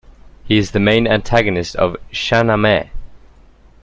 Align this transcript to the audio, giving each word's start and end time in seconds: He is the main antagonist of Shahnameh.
He 0.45 0.57
is 0.57 0.71
the 0.71 0.79
main 0.79 1.07
antagonist 1.07 1.75
of 1.75 1.95
Shahnameh. 2.11 2.89